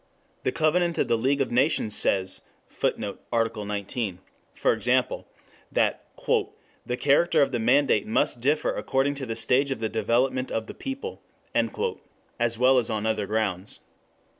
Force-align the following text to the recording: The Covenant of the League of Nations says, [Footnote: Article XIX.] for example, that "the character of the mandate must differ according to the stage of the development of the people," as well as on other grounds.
The 0.41 0.51
Covenant 0.51 0.97
of 0.97 1.07
the 1.09 1.15
League 1.15 1.41
of 1.41 1.51
Nations 1.51 1.95
says, 1.95 2.41
[Footnote: 2.69 3.21
Article 3.31 3.67
XIX.] 3.67 4.17
for 4.55 4.73
example, 4.73 5.27
that 5.71 6.03
"the 6.87 6.97
character 6.97 7.43
of 7.43 7.51
the 7.51 7.59
mandate 7.59 8.07
must 8.07 8.41
differ 8.41 8.73
according 8.73 9.13
to 9.13 9.27
the 9.27 9.35
stage 9.35 9.69
of 9.69 9.77
the 9.79 9.89
development 9.89 10.49
of 10.51 10.65
the 10.65 10.73
people," 10.73 11.21
as 12.39 12.57
well 12.57 12.79
as 12.79 12.89
on 12.89 13.05
other 13.05 13.27
grounds. 13.27 13.79